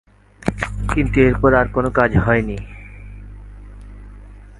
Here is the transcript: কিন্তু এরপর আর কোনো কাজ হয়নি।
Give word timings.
কিন্তু 0.93 1.17
এরপর 1.21 1.51
আর 1.53 1.67
কোনো 1.67 1.89
কাজ 1.89 2.11
হয়নি। 2.17 2.57